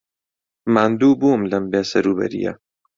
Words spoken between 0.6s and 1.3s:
ماندوو